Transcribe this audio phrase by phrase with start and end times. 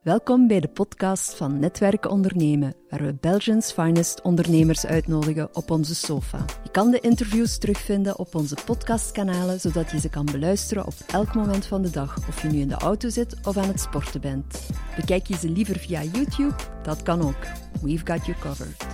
[0.00, 5.94] Welkom bij de podcast van Netwerken Ondernemen, waar we Belgians finest ondernemers uitnodigen op onze
[5.94, 6.44] sofa.
[6.62, 11.34] Je kan de interviews terugvinden op onze podcastkanalen, zodat je ze kan beluisteren op elk
[11.34, 14.20] moment van de dag, of je nu in de auto zit of aan het sporten
[14.20, 14.70] bent.
[14.96, 16.54] Bekijk je ze liever via YouTube?
[16.82, 17.46] Dat kan ook.
[17.82, 18.86] We've got you covered.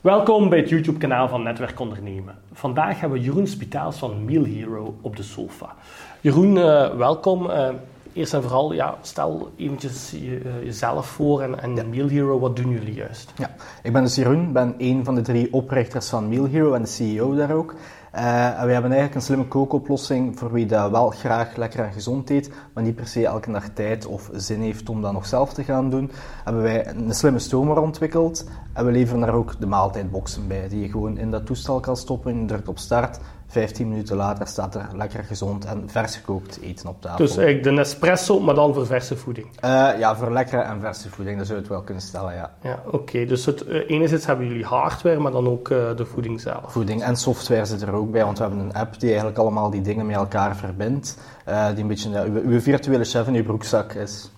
[0.00, 2.38] Welkom bij het YouTube-kanaal van Netwerk Ondernemen.
[2.52, 5.74] Vandaag hebben we Jeroen Spitaals van Meal Hero op de sofa.
[6.20, 7.50] Jeroen, uh, welkom.
[7.50, 7.68] Uh,
[8.12, 11.84] eerst en vooral, ja, stel eventjes je, uh, jezelf voor en, en ja.
[11.84, 13.32] Meal Hero, wat doen jullie juist?
[13.36, 13.50] Ja,
[13.82, 16.88] ik ben dus Jeroen, ben een van de drie oprichters van Meal Hero en de
[16.88, 17.74] CEO daar ook.
[18.14, 21.92] Uh, en we hebben eigenlijk een slimme kookoplossing voor wie dat wel graag lekker en
[21.92, 25.26] gezond eet, maar niet per se elke dag tijd of zin heeft om dat nog
[25.26, 26.10] zelf te gaan doen.
[26.44, 30.80] Hebben wij een slimme stomer ontwikkeld en we leveren daar ook de maaltijdboxen bij, die
[30.80, 33.18] je gewoon in dat toestel kan stoppen, je drukt op start
[33.52, 37.24] 15 minuten later staat er lekker gezond en vers gekookt eten op tafel.
[37.24, 39.46] Dus eigenlijk de Nespresso, maar dan voor verse voeding?
[39.46, 42.54] Uh, ja, voor lekkere en verse voeding, dat zou je het wel kunnen stellen, ja.
[42.62, 42.96] Ja, oké.
[42.96, 43.26] Okay.
[43.26, 46.72] Dus het, uh, enerzijds hebben jullie hardware, maar dan ook uh, de voeding zelf?
[46.72, 49.70] Voeding en software zit er ook bij, want we hebben een app die eigenlijk allemaal
[49.70, 51.18] die dingen met elkaar verbindt.
[51.44, 54.30] die een beetje uw, uw virtuele chef in uw broekzak is.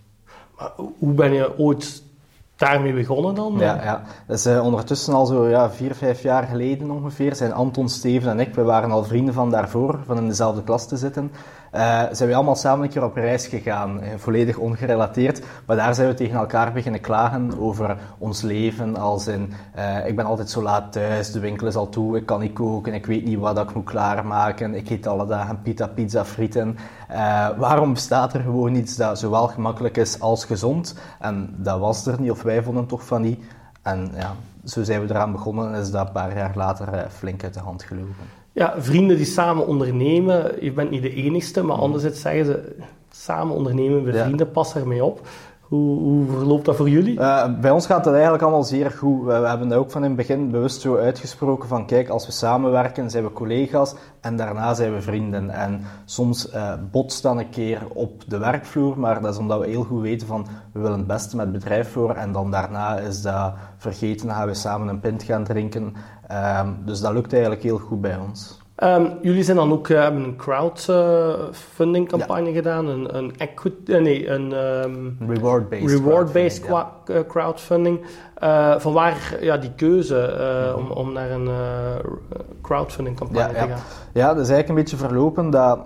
[0.58, 2.02] Maar hoe ben je ooit
[2.56, 3.54] daarmee begonnen dan?
[3.58, 4.02] Ja, ja.
[4.26, 7.34] dat is uh, ondertussen al zo ja, vier, vijf jaar geleden ongeveer.
[7.34, 10.88] Zijn Anton, Steven en ik, we waren al vrienden van daarvoor, van in dezelfde klas
[10.88, 11.32] te zitten.
[11.74, 15.42] Uh, zijn we allemaal samen een keer op reis gegaan, uh, volledig ongerelateerd.
[15.66, 18.96] Maar daar zijn we tegen elkaar beginnen klagen over ons leven.
[18.96, 22.26] Als in, uh, ik ben altijd zo laat thuis, de winkel is al toe, ik
[22.26, 24.74] kan niet koken, ik weet niet wat ik moet klaarmaken.
[24.74, 26.78] Ik eet alle dagen pita, pizza, frieten.
[27.56, 30.94] waarom bestaat er gewoon iets dat zowel gemakkelijk is als gezond?
[31.20, 33.44] En dat was er niet, of wij vonden toch van niet.
[33.82, 37.42] En ja, zo zijn we eraan begonnen en is dat een paar jaar later flink
[37.42, 38.43] uit de hand gelopen.
[38.54, 42.76] Ja, vrienden die samen ondernemen, je bent niet de enigste, maar anderzijds zeggen ze,
[43.10, 45.20] samen ondernemen met vrienden, pas ermee op.
[45.60, 47.18] Hoe, hoe verloopt dat voor jullie?
[47.18, 49.24] Uh, bij ons gaat dat eigenlijk allemaal zeer goed.
[49.24, 52.26] We, we, hebben dat ook van in het begin bewust zo uitgesproken van kijk, als
[52.26, 55.50] we samenwerken zijn we collega's en daarna zijn we vrienden.
[55.50, 59.66] En soms uh, botst dan een keer op de werkvloer, maar dat is omdat we
[59.66, 62.98] heel goed weten van we willen het beste met het bedrijf voor en dan daarna
[62.98, 65.94] is dat vergeten, dan gaan we samen een pint gaan drinken.
[66.32, 68.62] Um, dus dat lukt eigenlijk heel goed bij ons.
[68.82, 72.54] Um, jullie zijn dan ook uh, een crowdfunding campagne ja.
[72.54, 77.24] gedaan, een, een equity, uh, nee, een um, reward-based reward crowdfunding, ja.
[77.24, 78.00] crowdfunding.
[78.42, 80.84] Uh, vanwaar ja, die keuze mm-hmm.
[80.84, 81.48] om, om naar een
[82.62, 83.80] crowdfunding campagne ja, te gaan?
[84.12, 85.78] Ja, dat is eigenlijk een beetje verlopen dat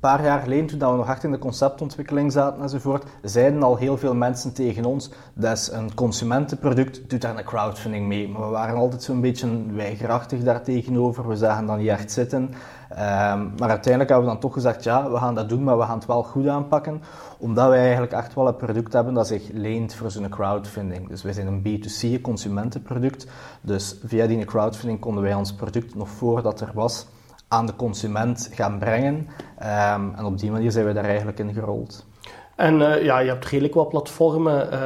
[0.00, 3.98] paar jaar geleden, toen we nog echt in de conceptontwikkeling zaten enzovoort, zeiden al heel
[3.98, 8.28] veel mensen tegen ons, dat is een consumentenproduct, doe daar een crowdfunding mee.
[8.28, 12.42] Maar we waren altijd zo'n beetje weigerachtig daar tegenover, we zagen dan niet echt zitten.
[12.42, 15.84] Um, maar uiteindelijk hebben we dan toch gezegd, ja, we gaan dat doen, maar we
[15.84, 17.02] gaan het wel goed aanpakken,
[17.38, 21.08] omdat wij eigenlijk echt wel een product hebben dat zich leent voor zo'n crowdfunding.
[21.08, 23.26] Dus wij zijn een B2C, consumentenproduct,
[23.60, 27.06] dus via die crowdfunding konden wij ons product nog voordat er was,
[27.52, 29.14] aan de consument gaan brengen.
[29.14, 32.06] Um, en op die manier zijn we daar eigenlijk in gerold.
[32.56, 34.80] En uh, ja, je hebt redelijk wat platformen uh,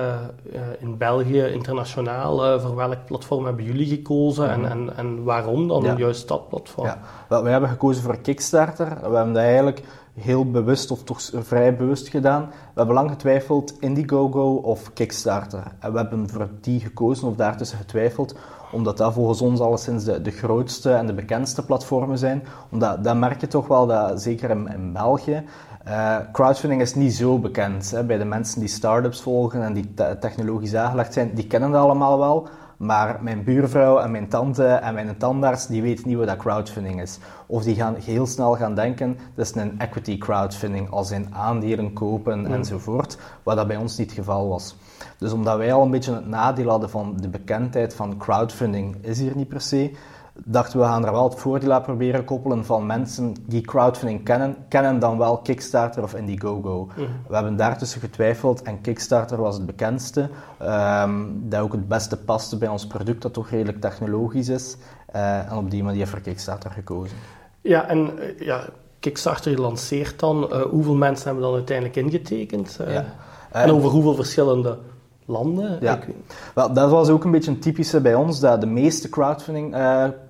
[0.52, 2.60] uh, in België, internationaal.
[2.60, 4.64] voor welk platform hebben jullie gekozen mm -hmm.
[4.64, 5.94] en, en, en waarom dan ja.
[5.96, 6.86] juist dat platform?
[6.86, 6.98] Ja.
[7.28, 8.88] Wel, wij hebben gekozen voor Kickstarter.
[8.88, 9.82] We hebben dat eigenlijk
[10.14, 12.42] heel bewust of toch vrij bewust gedaan.
[12.46, 15.62] We hebben lang getwijfeld Indiegogo of Kickstarter.
[15.78, 18.34] En we hebben voor die gekozen of daartussen getwijfeld
[18.72, 22.44] omdat dat volgens ons alleszins de, de grootste en de bekendste platformen zijn.
[22.70, 25.44] Omdat dat merk je toch wel, dat, zeker in, in België,
[25.88, 27.90] uh, crowdfunding is niet zo bekend.
[27.90, 28.04] Hè.
[28.04, 31.82] Bij de mensen die start-ups volgen en die te technologisch aangelegd zijn, die kennen dat
[31.82, 32.48] allemaal wel.
[32.76, 37.00] Maar mijn buurvrouw en mijn tante en mijn tandarts, die weten niet wat dat crowdfunding
[37.00, 37.18] is.
[37.46, 41.92] Of die gaan heel snel gaan denken, dat is een equity crowdfunding, als in aandelen
[41.92, 42.52] kopen mm.
[42.52, 43.18] enzovoort.
[43.42, 44.76] Wat dat bij ons niet het geval was.
[45.18, 49.18] Dus omdat wij al een beetje het nadeel hadden van de bekendheid van crowdfunding is
[49.18, 49.90] hier niet per se,
[50.34, 54.56] dachten we gaan er wel het voordeel aan proberen koppelen van mensen die crowdfunding kennen,
[54.68, 56.88] kennen dan wel Kickstarter of Indiegogo.
[56.96, 57.06] Mm.
[57.28, 60.28] We hebben daartussen getwijfeld en Kickstarter was het bekendste,
[60.62, 64.76] um, dat ook het beste paste bij ons product, dat toch redelijk technologisch is.
[65.14, 67.16] Uh, en op die manier voor Kickstarter gekozen.
[67.60, 68.64] Ja, en uh, ja,
[68.98, 70.48] Kickstarter lanceert dan.
[70.52, 72.78] Uh, hoeveel mensen hebben dan uiteindelijk ingetekend?
[72.88, 73.04] Ja.
[73.50, 74.78] en over hoeveel verschillende
[75.24, 75.78] landen?
[75.80, 75.96] Ja.
[75.96, 76.14] Ik...
[76.54, 79.76] Wel, dat was ook een beetje een typische bij ons, dat de meeste crowdfunding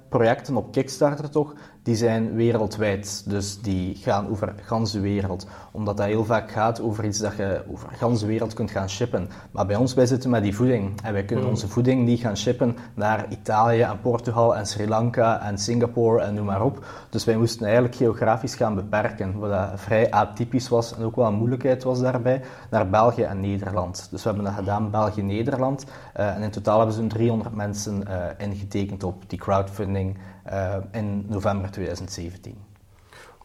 [0.08, 1.55] projecten op Kickstarter toch,
[1.85, 3.23] die zijn wereldwijd.
[3.27, 5.47] Dus die gaan over de ganse wereld.
[5.71, 8.89] Omdat dat heel vaak gaat over iets dat je over de ganse wereld kunt gaan
[8.89, 9.29] shippen.
[9.51, 11.01] Maar bij ons, wij zitten met die voeding.
[11.03, 11.51] En wij kunnen mm.
[11.51, 16.35] onze voeding niet gaan shippen naar Italië en Portugal en Sri Lanka en Singapore en
[16.35, 16.85] noem maar op.
[17.11, 19.39] Dus wij moesten eigenlijk geografisch gaan beperken.
[19.39, 22.41] Wat dat vrij atypisch was en ook wel een moeilijkheid was daarbij.
[22.71, 24.09] Naar België en Nederland.
[24.11, 25.85] Dus we hebben dat gedaan, België-Nederland.
[26.17, 30.17] Uh, en in totaal hebben ze 300 mensen uh, ingetekend op die crowdfunding
[30.52, 32.56] uh, in november 2017.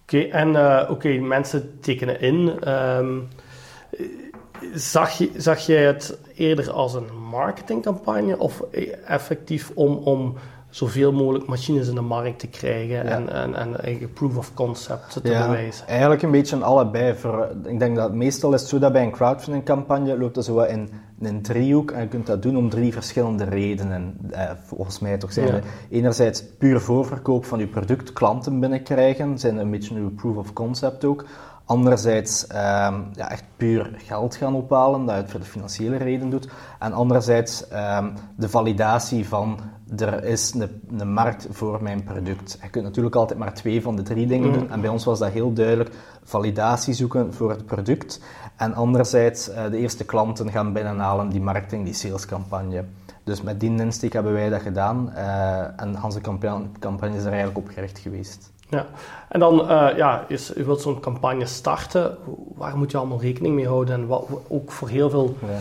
[0.02, 0.50] Oké, en
[0.90, 2.70] oké, mensen tekenen in.
[2.70, 3.28] Um,
[4.74, 8.62] zag, je, zag jij het eerder als een marketingcampagne of
[9.06, 10.36] effectief om, om
[10.70, 15.12] zoveel mogelijk machines in de markt te krijgen en, en, en eigen proof of concept
[15.12, 15.88] te ja, bewijzen?
[15.88, 17.16] Eigenlijk een beetje allebei.
[17.16, 20.46] Voor, ik denk dat meestal is het zo dat bij een crowdfunding campagne loopt dat
[20.46, 20.90] zo in,
[21.20, 24.18] een driehoek en je kunt dat doen om drie verschillende redenen.
[24.32, 25.60] Eh, volgens mij toch zijn ja.
[25.90, 31.06] enerzijds puur voorverkoop van je product, klanten binnenkrijgen, zijn een beetje uw proof of concept
[31.06, 31.26] ook.
[31.70, 36.30] Anderzijds um, ja, echt puur geld gaan ophalen, dat je het voor de financiële reden
[36.30, 36.50] doet.
[36.80, 39.60] En anderzijds um, de validatie van
[39.98, 42.58] er is een, een, markt voor mijn product.
[42.62, 44.72] Je kunt natuurlijk altijd maar twee van de drie dingen doen.
[44.72, 45.90] En bij ons was dat heel duidelijk
[46.24, 48.22] validatie zoeken voor het product.
[48.56, 52.86] En anderzijds uh, de eerste klanten gaan binnenhalen, die marketing, die salescampagne.
[53.24, 55.12] Dus met die insteek hebben wij dat gedaan.
[55.16, 58.52] Uh, en onze campagne, campagne is er eigenlijk op gericht geweest.
[58.70, 58.86] Ja,
[59.30, 62.18] en dan, uh, ja, is, u wilt zo'n campagne starten.
[62.56, 63.96] Waar moet je allemaal rekening mee houden?
[63.96, 65.58] En wat, ook voor heel veel ja.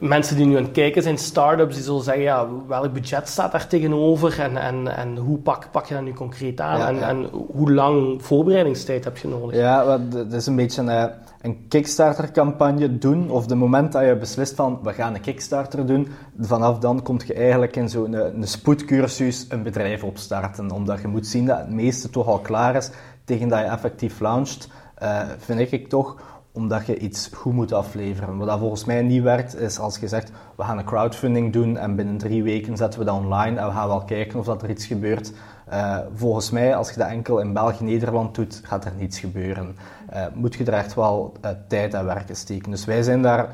[0.00, 3.52] Mensen die nu aan het kijken zijn, start-ups, die zullen zeggen, ja, welk budget staat
[3.52, 4.40] daar tegenover?
[4.40, 6.78] En, en, en hoe pak, pak je dat nu concreet aan?
[6.78, 7.08] Ja, en, ja.
[7.08, 9.56] en hoe lang voorbereidingstijd heb je nodig?
[9.56, 10.82] Ja, dat is een beetje...
[10.82, 11.04] Uh,
[11.40, 16.08] een Kickstarter-campagne doen, of de moment dat je beslist van we gaan een Kickstarter doen,
[16.40, 20.70] vanaf dan kom je eigenlijk in zo'n een, een spoedcursus een bedrijf opstarten.
[20.70, 22.90] Omdat je moet zien dat het meeste toch al klaar is
[23.24, 24.68] tegen dat je effectief launcht,
[25.02, 26.16] uh, vind ik toch
[26.52, 28.36] omdat je iets goed moet afleveren.
[28.36, 31.76] Wat dat volgens mij niet werkt, is als je zegt, we gaan een crowdfunding doen
[31.76, 34.62] en binnen drie weken zetten we dat online en we gaan wel kijken of dat
[34.62, 35.32] er iets gebeurt.
[35.72, 39.76] Uh, volgens mij, als je dat enkel in België, Nederland doet, gaat er niets gebeuren.
[40.12, 42.70] Uh, moet je er echt wel uh, tijd en werk in steken.
[42.70, 43.48] Dus wij zijn daar,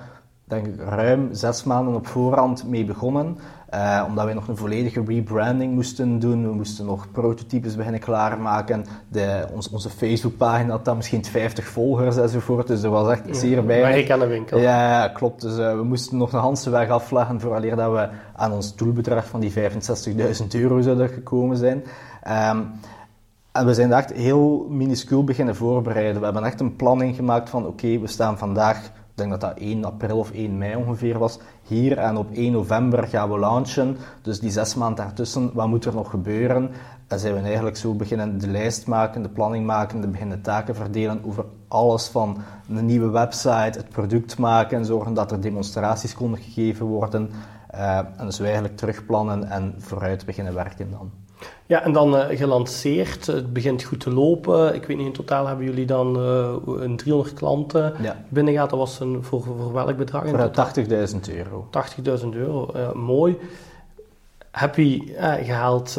[0.45, 3.39] denk ik, ruim zes maanden op voorhand mee begonnen.
[3.75, 6.49] Uh, omdat wij nog een volledige rebranding moesten doen.
[6.49, 8.85] We moesten nog prototypes beginnen klaarmaken.
[9.09, 12.67] De, ons, onze Facebookpagina had dan misschien 50 volgers enzovoort.
[12.67, 13.81] Dus dat was echt zeer bij.
[13.81, 14.59] Maar ik aan de winkel.
[14.59, 15.41] Ja, ja klopt.
[15.41, 19.27] Dus uh, we moesten nog een handse weg afleggen vooraleer dat we aan ons doelbedrag
[19.27, 21.85] van die 65.000 euro zouden gekomen zijn.
[22.29, 22.71] Um,
[23.57, 26.19] en we zijn echt heel minuscuul beginnen voorbereiden.
[26.19, 29.51] We hebben echt een planning gemaakt van oké, okay, we staan vandaag ik denk dat
[29.51, 31.99] dat 1 april of 1 mei ongeveer was, hier.
[31.99, 33.97] En op 1 november gaan we launchen.
[34.23, 36.71] Dus die zes maanden daartussen, wat moet er nog gebeuren?
[37.07, 40.75] En zijn we eigenlijk zo beginnen de lijst maken, de planning maken, de beginnen taken
[40.75, 46.41] verdelen over alles van een nieuwe website, het product maken, zorgen dat er demonstraties konden
[46.41, 47.31] gegeven worden.
[47.75, 51.11] Uh, en dus we eigenlijk terugplannen en vooruit beginnen werken dan.
[51.67, 53.27] Ja, en dan uh, gelanceerd.
[53.27, 54.75] Het begint goed te lopen.
[54.75, 58.25] Ik weet niet, in totaal hebben jullie dan uh, een 300 klanten ja.
[58.29, 58.71] binnengehaald.
[58.71, 60.29] Dat was een, voor, voor welk bedrag?
[60.29, 60.51] Voor
[61.29, 61.69] 80.000 euro.
[62.23, 63.39] 80.000 euro, uh, mooi.
[64.57, 65.95] Heb je gehaald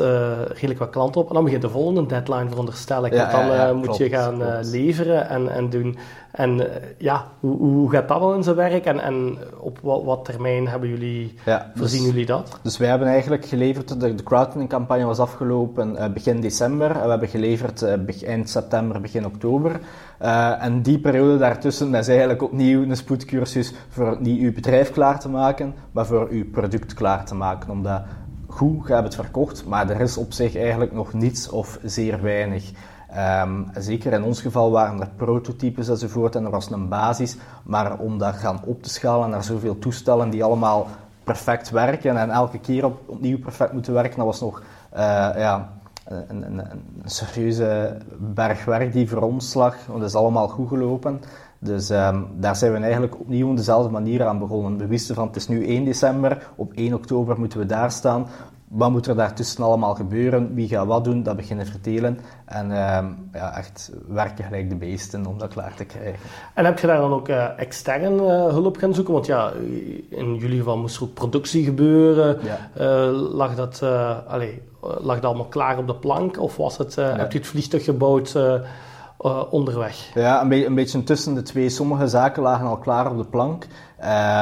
[0.47, 1.27] redelijk wat klanten op.
[1.27, 3.13] En dan begint de volgende deadline, veronderstel ik.
[3.13, 5.97] Ja, dan ja, moet klopt, je gaan leveren en, en doen.
[6.37, 6.67] En
[6.97, 10.67] ja, hoe, hoe, gaat dat wel in zijn werk en, en op wat, wat, termijn
[10.67, 11.33] hebben jullie,
[11.75, 12.59] voorzien dus, jullie dat?
[12.61, 17.03] Dus wij hebben eigenlijk geleverd, de, de crowdfunding campagne was afgelopen uh, begin december en
[17.03, 19.79] we hebben geleverd uh, eind september, begin oktober.
[20.59, 25.29] en die periode daartussen is eigenlijk opnieuw een spoedcursus voor niet uw bedrijf klaar te
[25.29, 27.69] maken, maar voor uw product klaar te maken.
[27.69, 28.01] Omdat
[28.57, 32.71] goed gaat het verkocht, maar er is op zich eigenlijk nog niets of zeer weinig.
[33.41, 37.99] Um, zeker in ons geval waren er prototypes enzovoort en er was een basis, maar
[37.99, 40.87] om dat gaan op te schalen naar zoveel toestellen die allemaal
[41.23, 44.61] perfect werken en elke keer op, opnieuw perfect moeten werken, dat was nog
[44.93, 44.99] uh,
[45.35, 45.69] ja,
[46.05, 51.21] een, een, een, serieuze bergwerk die voor ons lag, want dat is allemaal goed gelopen.
[51.59, 54.77] Dus um, daar zijn we eigenlijk opnieuw op dezelfde manier aan begonnen.
[54.77, 58.27] We wisten van het is nu 1 december, op 1 oktober moeten we daar staan
[58.67, 60.53] wat moet er daartussen allemaal gebeuren?
[60.53, 61.23] Wie gaat wat doen?
[61.23, 62.19] Dat beginnen vertelen.
[62.45, 66.19] En uh, ja, echt werken gelijk de beesten om dat klaar te krijgen.
[66.53, 69.13] En heb je daar dan ook uh, extern uh, hulp gaan zoeken?
[69.13, 69.51] Want ja,
[70.09, 72.37] in jullie geval moest er ook productie gebeuren.
[72.43, 72.69] Ja.
[72.79, 73.81] Uh, lag, dat,
[74.27, 76.39] allez, lag dat allemaal klaar op de plank?
[76.41, 78.35] Of was het, heb je het vliegtuig gebouwd
[79.49, 80.11] onderweg?
[80.13, 81.69] Ja, een, be een, beetje tussen de twee.
[81.69, 83.67] Sommige zaken lagen al klaar op de plank.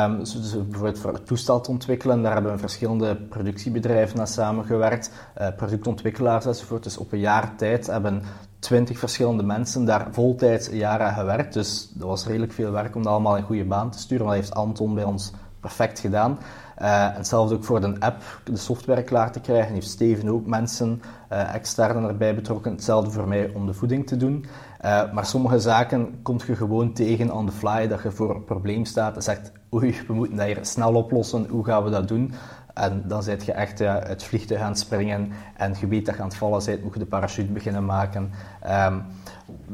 [0.07, 5.11] Um, dus bijvoorbeeld voor het toestel te ontwikkelen, daar hebben we verschillende productiebedrijven aan samengewerkt,
[5.41, 6.83] uh, productontwikkelaars enzovoort.
[6.83, 8.23] Dus op een jaar tijd hebben
[8.59, 11.53] twintig verschillende mensen daar voltijds een jaar aan gewerkt.
[11.53, 14.25] Dus dat was redelijk veel werk om dat allemaal in goede baan te sturen.
[14.25, 16.37] Dat heeft Anton bij ons perfect gedaan.
[16.81, 21.01] Uh, hetzelfde ook voor de app, de software klaar te krijgen, heeft Steven ook mensen
[21.31, 22.71] uh, extern erbij betrokken.
[22.71, 24.45] Hetzelfde voor mij om de voeding te doen.
[24.85, 28.43] Uh, maar sommige zaken komt je gewoon tegen on the fly, dat je voor een
[28.43, 32.07] probleem staat en zegt, oei, we moeten dat hier snel oplossen, hoe gaan we dat
[32.07, 32.33] doen?
[32.73, 36.15] En dan zit je echt uh, uit vliegtuig aan het springen en je weet dat
[36.15, 38.31] je aan het vallen bent, moet je de parachute beginnen maken.
[38.87, 39.03] Um,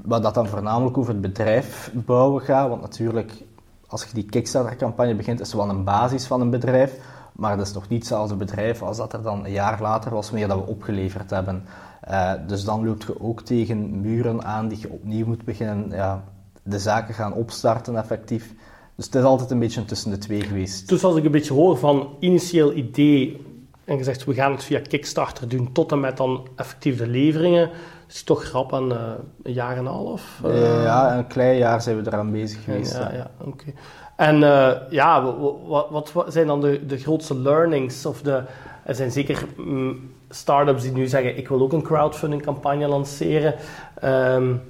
[0.03, 3.43] wat dat dan voornamelijk over het bedrijf bouwen gaat, want natuurlijk
[3.91, 6.93] als je die Kickstarter-campagne begint, is wel een basis van een bedrijf,
[7.31, 10.29] maar dat is nog niet hetzelfde bedrijf als dat er dan een jaar later was,
[10.29, 11.63] wanneer dat we opgeleverd hebben.
[12.10, 16.24] Uh, dus dan loop je ook tegen muren aan die je opnieuw moet beginnen, ja,
[16.63, 18.53] de zaken gaan opstarten effectief.
[18.95, 20.89] Dus het is altijd een beetje tussen de twee geweest.
[20.89, 23.45] Dus als ik een beetje hoor van initieel idee
[23.85, 27.69] en gezegd we gaan het via Kickstarter doen tot en met dan effectief de leveringen,
[28.07, 29.00] is het toch grap aan uh,
[29.43, 30.39] een jaar en een half?
[30.45, 32.93] Uh, ja, een klein jaar zijn we eraan bezig geweest.
[32.93, 33.73] Ja, ja, oké.
[34.15, 38.05] En uh, ja, wat, wat, wat, zijn dan de, de grootste learnings?
[38.05, 38.43] Of de,
[38.83, 43.55] er zijn zeker mm, start-ups die nu zeggen, ik wil ook een crowdfunding campagne lanceren.
[44.03, 44.61] Um,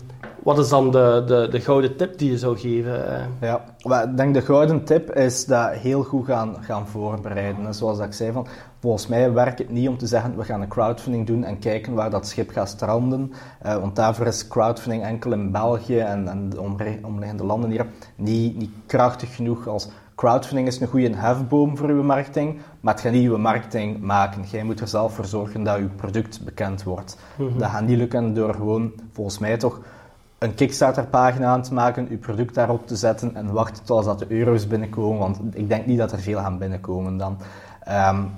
[0.43, 3.03] wat is dan de, de, de gouden tip die je zou geven?
[3.41, 3.63] Ja,
[4.03, 7.73] ik denk de gouden tip is dat heel goed gaan, gaan voorbereiden.
[7.73, 8.47] zoals ik zei, van,
[8.79, 11.93] volgens mij werkt het niet om te zeggen we gaan een crowdfunding doen en kijken
[11.93, 13.33] waar dat schip gaat stranden.
[13.65, 16.61] Uh, want daarvoor is crowdfunding enkel in België en, en de
[17.01, 19.89] omliggende landen hier niet, niet krachtig genoeg als
[20.21, 24.43] crowdfunding is een goede hefboom voor uw marketing, maar het gaat niet uw marketing maken.
[24.51, 27.17] Jij moet er zelf voor zorgen dat uw product bekend wordt.
[27.37, 27.57] Mhm.
[27.57, 29.79] Dat gaat niet lukken door gewoon, volgens mij toch,
[30.41, 34.25] een Kickstarter-pagina aan te maken, uw product daarop te zetten en wachten tot dat de
[34.29, 37.37] euro's binnenkomen, want ik denk niet dat er veel gaan binnenkomen dan.
[37.89, 38.31] Um,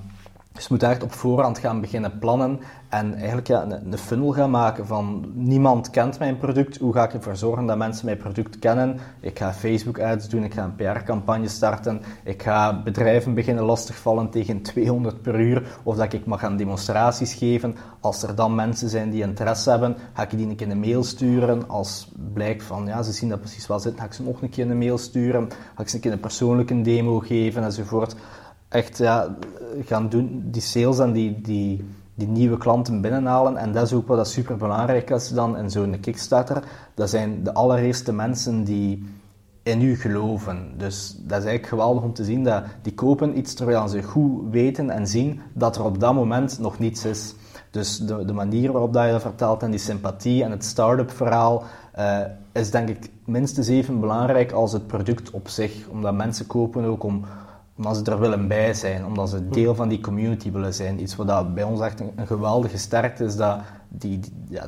[0.54, 4.32] dus je moet echt op voorhand gaan beginnen plannen en eigenlijk ja, een, een, funnel
[4.32, 8.16] gaan maken van niemand kent mijn product, hoe ga ik ervoor zorgen dat mensen mijn
[8.16, 8.98] product kennen?
[9.20, 14.30] Ik ga Facebook ads doen, ik ga een PR-campagne starten, ik ga bedrijven beginnen lastigvallen
[14.30, 17.76] tegen 200 per uur of dat ik mag gaan demonstraties geven.
[18.00, 21.04] Als er dan mensen zijn die interesse hebben, ga ik die een keer een mail
[21.04, 21.68] sturen.
[21.68, 24.50] Als blijkt van ja, ze zien dat precies wel zitten, ga ik ze nog een
[24.50, 28.14] keer een mail sturen, ga ik ze een keer een persoonlijke demo geven enzovoort
[28.74, 29.36] echt ja,
[29.84, 33.56] gaan doen, die sales en die, die, die nieuwe klanten binnenhalen.
[33.56, 36.62] En dat is ook wat super belangrijk is dan in zo'n Kickstarter.
[36.94, 39.04] Dat zijn de allereerste mensen die
[39.62, 40.72] in u geloven.
[40.76, 44.50] Dus dat is eigenlijk geweldig om te zien dat die kopen iets terwijl ze goed
[44.50, 47.34] weten en zien dat er op dat moment nog niets is.
[47.70, 51.10] Dus de, de manier waarop dat je dat vertelt en die sympathie en het start-up
[51.10, 51.62] verhaal
[51.98, 52.18] uh,
[52.52, 55.88] is denk ik minstens even belangrijk als het product op zich.
[55.88, 57.24] Omdat mensen kopen ook om,
[57.76, 61.00] omdat ze er willen bij zijn, omdat ze deel van die community willen zijn.
[61.00, 64.66] Iets wat bij ons echt een, geweldige sterkte is, dat die, ja,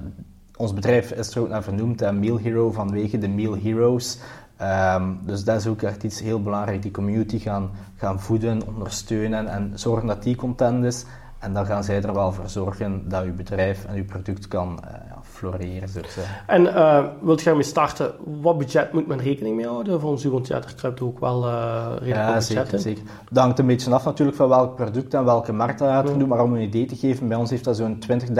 [0.56, 4.18] ons bedrijf is er ook naar vernoemd, uh, Meal Hero, vanwege de Meal Heroes.
[4.62, 9.48] Um, dus dat is ook echt iets heel belangrijk, die community gaan, gaan voeden, ondersteunen
[9.48, 11.04] en zorgen dat die content is.
[11.38, 14.80] En dan gaan zij er wel voor zorgen dat uw bedrijf en uw product kan
[14.84, 14.90] uh,
[15.22, 15.88] floreren.
[16.46, 20.00] En uh, wilt je ermee starten, wat budget moet men rekening mee houden?
[20.00, 23.02] Volgens u, want ja, er kruipt ook wel uh, redelijk ja, zeker, zeker.
[23.30, 26.28] Dat hangt een beetje af natuurlijk van welk product en welke markt dat gaat doen.
[26.28, 28.32] Maar om een idee te geven, bij ons heeft dat zo'n 20.000,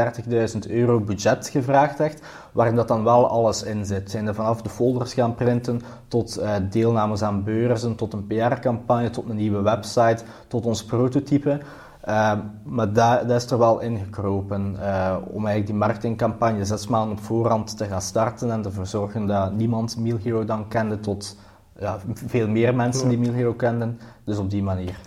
[0.65, 2.23] 30.000 euro budget gevraagd echt,
[2.53, 4.11] waarin dat dan wel alles in zit.
[4.11, 9.29] Zijn er vanaf de folders gaan printen, tot deelnames aan beurzen, tot een PR-campagne, tot
[9.29, 11.61] een nieuwe website, tot ons prototype.
[12.09, 12.33] Uh,
[12.65, 17.25] maar dat, dat, is er wel ingekropen uh, om eigenlijk die marketingcampagne zes maanden op
[17.25, 21.37] voorhand te gaan starten en ervoor zorgen dat niemand Meal Hero dan kende tot
[21.79, 24.01] ja, veel meer mensen die Meal Hero kenden.
[24.25, 24.99] Dus op die manier.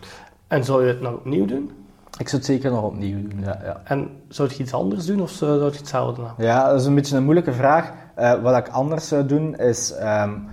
[0.47, 1.71] En zou je het nog opnieuw doen?
[2.17, 3.59] Ik zou het zeker nog opnieuw doen, ja.
[3.63, 3.81] ja.
[3.83, 6.31] En zou je iets anders doen of zou je hetzelfde doen?
[6.37, 7.91] Ja, dat is een beetje een moeilijke vraag.
[8.19, 9.93] Uh, wat ik anders zou doen is...
[10.01, 10.47] Um,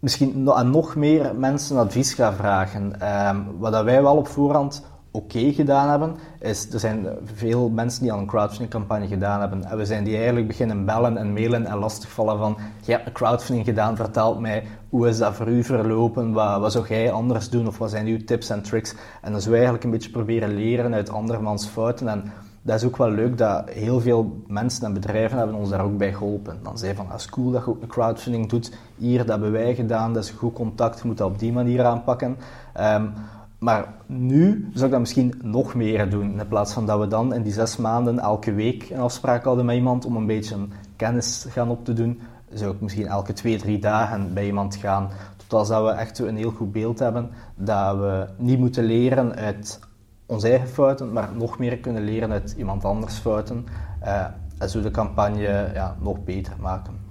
[0.00, 3.08] misschien aan nog meer mensen advies gaan vragen.
[3.28, 4.84] Um, wat dat wij wel op voorhand
[5.16, 9.64] oké gedaan hebben, is er zijn veel mensen die al een crowdfunding campagne gedaan hebben.
[9.64, 13.12] En we zijn die eigenlijk beginnen bellen en mailen en lastigvallen van je hebt een
[13.12, 17.50] crowdfunding gedaan, vertel mij hoe is dat voor u verlopen, wat, wat zou jij anders
[17.50, 18.94] doen of wat zijn uw tips en tricks.
[19.22, 22.32] En dan zullen we eigenlijk een beetje proberen leren uit andermans fouten en
[22.66, 25.96] dat is ook wel leuk dat heel veel mensen en bedrijven hebben ons daar ook
[25.96, 26.58] bij geholpen.
[26.62, 28.72] Dan zei van, dat is cool dat je ook een crowdfunding doet.
[28.96, 31.84] Hier, dat hebben wij gedaan, dat is goed contact, je moet dat op die manier
[31.84, 32.36] aanpakken.
[32.80, 33.12] Um,
[33.58, 36.40] maar nu zou ik dat misschien nog meer doen.
[36.40, 39.64] In plaats van dat we dan in die zes maanden elke week een afspraak hadden
[39.64, 40.56] met iemand om een beetje
[40.96, 42.20] kennis gaan op te doen,
[42.52, 45.10] zou ik misschien elke twee, drie dagen bij iemand gaan.
[45.48, 49.80] zodat we echt een heel goed beeld hebben dat we niet moeten leren uit
[50.26, 53.66] onze eigen fouten, maar nog meer kunnen leren uit iemand anders fouten.
[54.04, 54.24] Uh,
[54.58, 57.04] en zo de campagne ja, nog beter maken.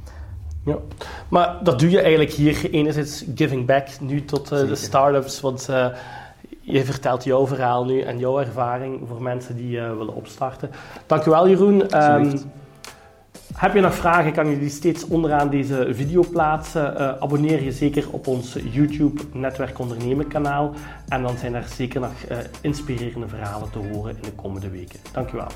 [0.65, 0.77] Ja,
[1.27, 5.67] maar dat doe je eigenlijk hier enerzijds giving back nu tot uh, de start-ups, want
[5.69, 5.87] uh,
[6.65, 10.69] je vertelt jouw verhaal nu en jouw ervaring voor mensen die uh, willen opstarten.
[11.05, 12.03] Dankjewel Jeroen.
[12.03, 12.33] Um,
[13.55, 16.93] heb je nog vragen, kan je die steeds onderaan deze video plaatsen.
[16.93, 20.73] Uh, abonneer je zeker op ons YouTube Netwerk Ondernemen kanaal.
[21.07, 24.99] En dan zijn er zeker nog uh, inspirerende verhalen te horen in de komende weken.
[25.11, 25.47] Dankjewel.